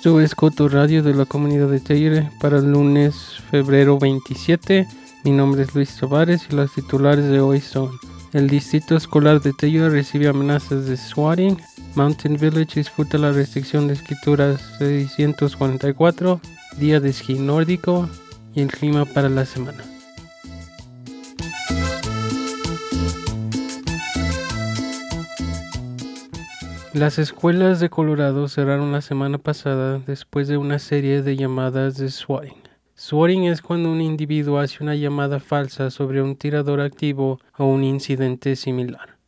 [0.00, 4.86] Esto es Coto Radio de la comunidad de Teire para el lunes febrero 27.
[5.24, 7.90] Mi nombre es Luis Tavares y los titulares de hoy son
[8.32, 11.58] el distrito escolar de Teire recibe amenazas de swatting,
[11.96, 16.40] Mountain Village disfruta la restricción de escrituras 644,
[16.78, 18.08] día de esquí nórdico
[18.54, 19.89] y el clima para la semana.
[26.92, 32.10] Las escuelas de Colorado cerraron la semana pasada después de una serie de llamadas de
[32.10, 32.60] swatting.
[32.96, 37.84] Swatting es cuando un individuo hace una llamada falsa sobre un tirador activo o un
[37.84, 39.18] incidente similar.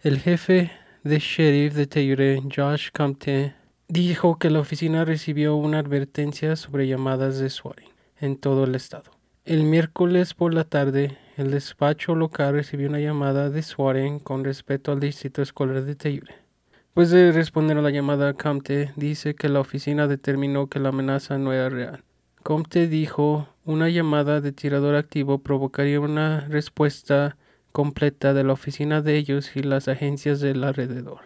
[0.00, 0.72] El jefe
[1.04, 3.54] de sheriff de Teyure, Josh Compte,
[3.86, 9.12] dijo que la oficina recibió una advertencia sobre llamadas de swatting en todo el estado.
[9.44, 14.90] El miércoles por la tarde, el despacho local recibió una llamada de swatting con respecto
[14.90, 16.41] al distrito escolar de Teyure.
[16.94, 21.38] Después de responder a la llamada, Comte dice que la oficina determinó que la amenaza
[21.38, 22.04] no era real.
[22.42, 27.38] Comte dijo una llamada de tirador activo provocaría una respuesta
[27.72, 31.20] completa de la oficina de ellos y las agencias del alrededor.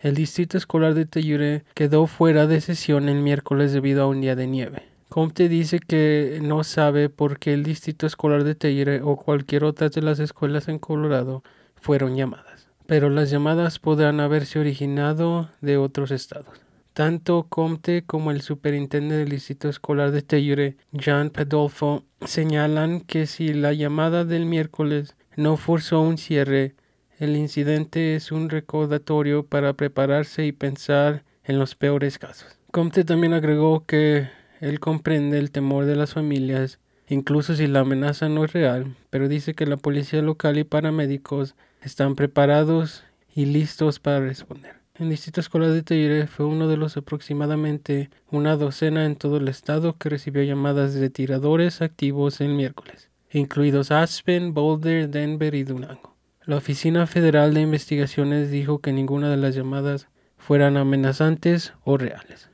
[0.00, 4.34] El distrito escolar de Teyure quedó fuera de sesión el miércoles debido a un día
[4.34, 4.82] de nieve.
[5.08, 9.88] Comte dice que no sabe por qué el distrito escolar de Teyure o cualquier otra
[9.88, 11.44] de las escuelas en Colorado
[11.76, 16.60] fueron llamadas pero las llamadas podrán haberse originado de otros estados.
[16.92, 23.52] Tanto Comte como el superintendente del distrito escolar de Teyure, John Pedolfo, señalan que si
[23.52, 26.74] la llamada del miércoles no forzó un cierre,
[27.18, 32.58] el incidente es un recordatorio para prepararse y pensar en los peores casos.
[32.70, 34.28] Comte también agregó que
[34.60, 39.28] él comprende el temor de las familias, incluso si la amenaza no es real, pero
[39.28, 43.04] dice que la policía local y paramédicos están preparados
[43.34, 44.76] y listos para responder.
[44.98, 49.48] El Distrito Escolar de Teyure fue uno de los aproximadamente una docena en todo el
[49.48, 56.16] estado que recibió llamadas de tiradores activos el miércoles, incluidos Aspen, Boulder, Denver y Durango.
[56.46, 60.08] La Oficina Federal de Investigaciones dijo que ninguna de las llamadas
[60.38, 62.48] fueran amenazantes o reales.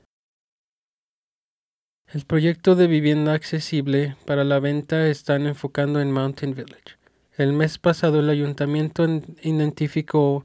[2.12, 6.96] El proyecto de vivienda accesible para la venta están enfocando en Mountain Village.
[7.38, 9.06] El mes pasado el ayuntamiento
[9.42, 10.44] identificó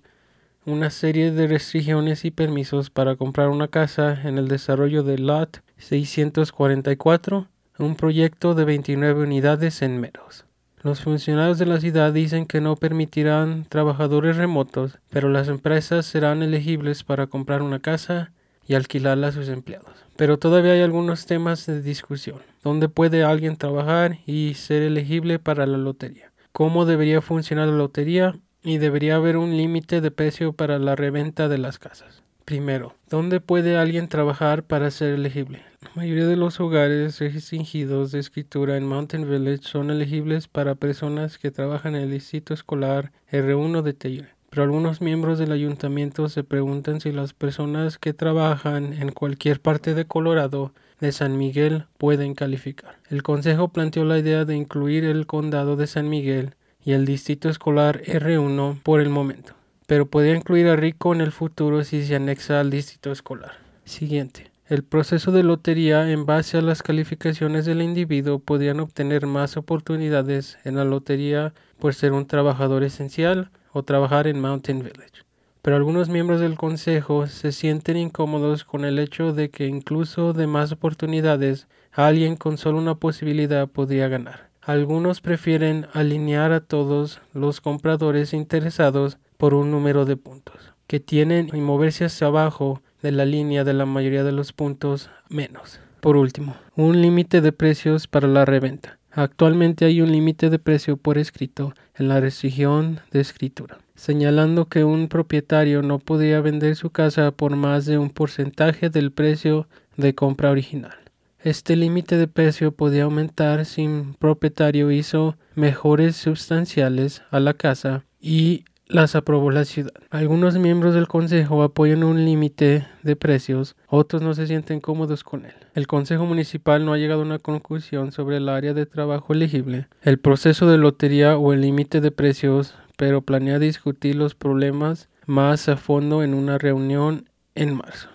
[0.66, 5.62] una serie de restricciones y permisos para comprar una casa en el desarrollo de Lot
[5.80, 7.50] 644,
[7.80, 10.46] un proyecto de 29 unidades en Meadows.
[10.81, 16.42] Los funcionarios de la ciudad dicen que no permitirán trabajadores remotos, pero las empresas serán
[16.42, 18.31] elegibles para comprar una casa
[18.66, 20.06] y alquilarla a sus empleados.
[20.16, 22.40] Pero todavía hay algunos temas de discusión.
[22.64, 26.31] ¿Dónde puede alguien trabajar y ser elegible para la lotería?
[26.57, 31.50] Cómo debería funcionar la lotería y debería haber un límite de precio para la reventa
[31.50, 32.23] de las casas.
[32.45, 35.62] Primero, ¿dónde puede alguien trabajar para ser elegible?
[35.84, 41.38] La mayoría de los hogares restringidos de escritura en Mountain Village son elegibles para personas
[41.38, 44.29] que trabajan en el distrito escolar R1 de Taylor.
[44.50, 49.94] Pero algunos miembros del ayuntamiento se preguntan si las personas que trabajan en cualquier parte
[49.94, 52.97] de Colorado de San Miguel pueden calificar.
[53.09, 57.50] El Consejo planteó la idea de incluir el condado de San Miguel y el distrito
[57.50, 59.53] escolar R1 por el momento,
[59.85, 63.53] pero podría incluir a Rico en el futuro si se anexa al distrito escolar.
[63.85, 64.52] Siguiente.
[64.68, 70.58] El proceso de lotería en base a las calificaciones del individuo podrían obtener más oportunidades
[70.66, 75.27] en la lotería por ser un trabajador esencial o trabajar en Mountain Village
[75.67, 80.47] pero algunos miembros del Consejo se sienten incómodos con el hecho de que incluso de
[80.47, 84.50] más oportunidades alguien con solo una posibilidad podría ganar.
[84.61, 91.50] Algunos prefieren alinear a todos los compradores interesados por un número de puntos, que tienen
[91.51, 95.81] y moverse hacia abajo de la línea de la mayoría de los puntos menos.
[95.99, 98.99] Por último, un límite de precios para la reventa.
[99.12, 104.84] Actualmente hay un límite de precio por escrito en la región de escritura señalando que
[104.84, 109.68] un propietario no podía vender su casa por más de un porcentaje del precio
[109.98, 110.96] de compra original.
[111.42, 118.04] Este límite de precio podía aumentar si un propietario hizo mejores sustanciales a la casa
[118.22, 119.91] y las aprobó la ciudad.
[120.09, 125.45] Algunos miembros del consejo apoyan un límite de precios, otros no se sienten cómodos con
[125.45, 125.53] él.
[125.73, 129.87] El consejo municipal no ha llegado a una conclusión sobre el área de trabajo elegible,
[130.01, 135.69] el proceso de lotería o el límite de precios pero planea discutir los problemas más
[135.69, 138.09] a fondo en una reunión en marzo.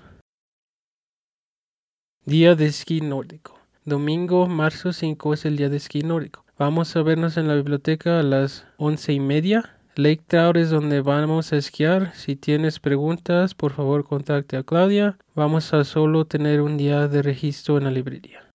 [2.24, 3.58] Día de esquí nórdico.
[3.84, 6.44] Domingo, marzo 5 es el día de esquí nórdico.
[6.58, 9.78] Vamos a vernos en la biblioteca a las once y media.
[9.94, 12.14] Lake Trout es donde vamos a esquiar.
[12.14, 15.18] Si tienes preguntas, por favor contacte a Claudia.
[15.34, 18.48] Vamos a solo tener un día de registro en la librería.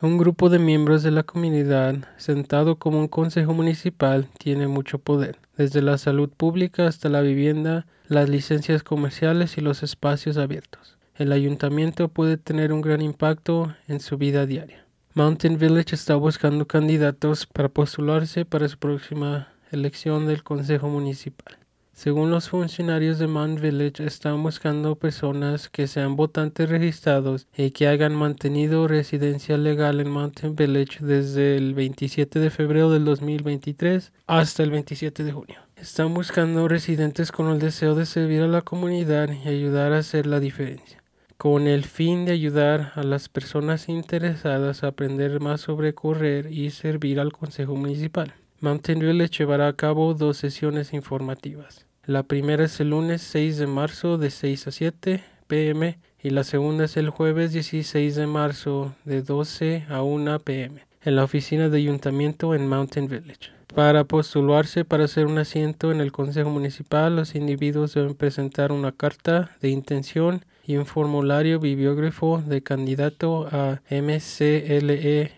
[0.00, 5.40] Un grupo de miembros de la comunidad, sentado como un consejo municipal, tiene mucho poder,
[5.56, 10.98] desde la salud pública hasta la vivienda, las licencias comerciales y los espacios abiertos.
[11.16, 14.84] El ayuntamiento puede tener un gran impacto en su vida diaria.
[15.14, 21.58] Mountain Village está buscando candidatos para postularse para su próxima elección del Consejo Municipal.
[21.98, 27.88] Según los funcionarios de Mount Village, están buscando personas que sean votantes registrados y que
[27.88, 34.62] hayan mantenido residencia legal en Mountain Village desde el 27 de febrero del 2023 hasta
[34.62, 35.56] el 27 de junio.
[35.74, 40.26] Están buscando residentes con el deseo de servir a la comunidad y ayudar a hacer
[40.26, 41.02] la diferencia,
[41.36, 46.70] con el fin de ayudar a las personas interesadas a aprender más sobre correr y
[46.70, 48.34] servir al Consejo Municipal.
[48.60, 51.86] Village llevará a cabo dos sesiones informativas.
[52.04, 56.42] La primera es el lunes 6 de marzo de 6 a 7 pm y la
[56.42, 61.68] segunda es el jueves 16 de marzo de 12 a 1 pm en la oficina
[61.68, 63.50] de ayuntamiento en Mountain Village.
[63.74, 68.92] Para postularse para hacer un asiento en el Consejo Municipal, los individuos deben presentar una
[68.92, 75.30] carta de intención y un formulario bibliógrafo de candidato a MCLERQ,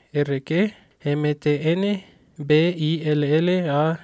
[1.05, 2.10] MTN,
[2.41, 4.03] BILLAGE.org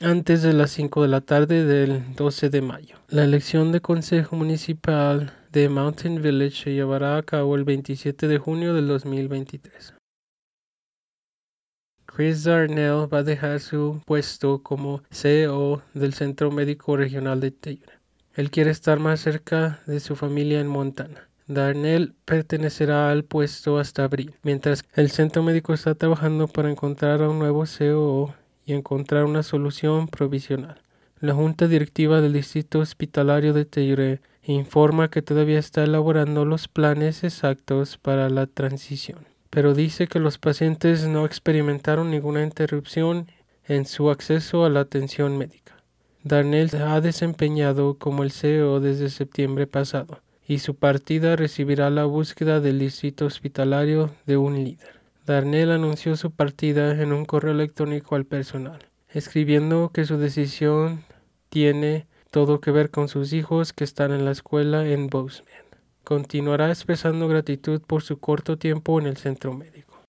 [0.00, 2.96] antes de las 5 de la tarde del 12 de mayo.
[3.08, 8.38] La elección de Consejo Municipal de Mountain Village se llevará a cabo el 27 de
[8.38, 9.94] junio del 2023.
[12.06, 17.92] Chris Darnell va a dejar su puesto como CEO del Centro Médico Regional de Taylor.
[18.32, 21.25] Él quiere estar más cerca de su familia en Montana.
[21.48, 27.28] Darnell pertenecerá al puesto hasta abril, mientras el centro médico está trabajando para encontrar a
[27.28, 28.34] un nuevo CEO
[28.64, 30.80] y encontrar una solución provisional.
[31.20, 37.22] La Junta Directiva del Distrito Hospitalario de Teire informa que todavía está elaborando los planes
[37.22, 43.30] exactos para la transición, pero dice que los pacientes no experimentaron ninguna interrupción
[43.68, 45.76] en su acceso a la atención médica.
[46.24, 52.60] Darnell ha desempeñado como el CEO desde septiembre pasado y su partida recibirá la búsqueda
[52.60, 55.00] del distrito hospitalario de un líder.
[55.26, 58.78] Darnell anunció su partida en un correo electrónico al personal,
[59.08, 61.04] escribiendo que su decisión
[61.48, 65.52] tiene todo que ver con sus hijos que están en la escuela en Bozeman.
[66.04, 70.04] Continuará expresando gratitud por su corto tiempo en el centro médico.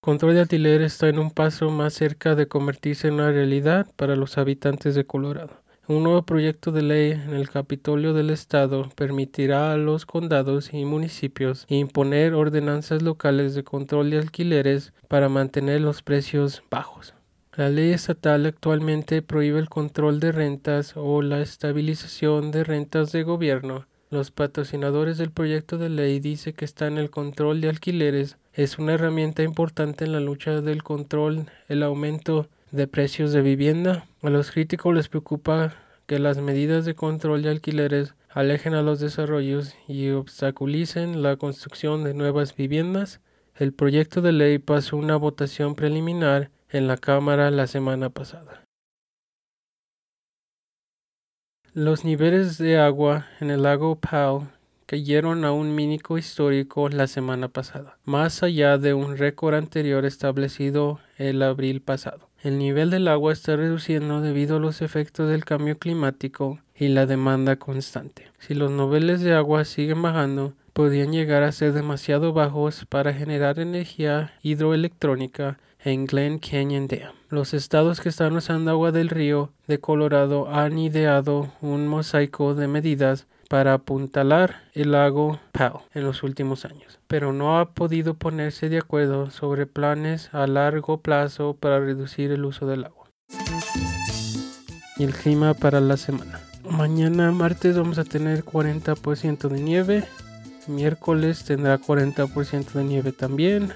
[0.00, 4.16] Control de alquiler está en un paso más cerca de convertirse en una realidad para
[4.16, 5.65] los habitantes de Colorado.
[5.88, 10.84] Un nuevo proyecto de ley en el Capitolio del Estado permitirá a los condados y
[10.84, 17.14] municipios imponer ordenanzas locales de control de alquileres para mantener los precios bajos.
[17.54, 23.22] La ley estatal actualmente prohíbe el control de rentas o la estabilización de rentas de
[23.22, 23.86] gobierno.
[24.10, 28.78] Los patrocinadores del proyecto de ley dicen que está en el control de alquileres es
[28.78, 34.06] una herramienta importante en la lucha del control, el aumento de precios de vivienda.
[34.22, 35.74] A los críticos les preocupa
[36.06, 42.04] que las medidas de control de alquileres alejen a los desarrollos y obstaculicen la construcción
[42.04, 43.20] de nuevas viviendas.
[43.54, 48.62] El proyecto de ley pasó una votación preliminar en la Cámara la semana pasada.
[51.72, 54.48] Los niveles de agua en el lago Powell
[54.86, 61.00] cayeron a un mínimo histórico la semana pasada, más allá de un récord anterior establecido
[61.18, 62.25] el abril pasado.
[62.46, 67.04] El nivel del agua está reduciendo debido a los efectos del cambio climático y la
[67.04, 68.30] demanda constante.
[68.38, 73.58] Si los niveles de agua siguen bajando, podrían llegar a ser demasiado bajos para generar
[73.58, 77.16] energía hidroelectrónica en Glen Canyon Dam.
[77.30, 82.68] Los estados que están usando agua del río de Colorado han ideado un mosaico de
[82.68, 88.68] medidas para apuntalar el lago Powell en los últimos años, pero no ha podido ponerse
[88.68, 93.06] de acuerdo sobre planes a largo plazo para reducir el uso del agua.
[94.98, 96.40] Y el clima para la semana.
[96.70, 100.04] Mañana martes vamos a tener 40% de nieve.
[100.66, 103.72] Miércoles tendrá 40% de nieve también.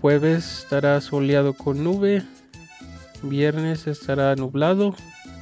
[0.00, 2.22] Jueves estará soleado con nube.
[3.22, 4.94] Viernes estará nublado.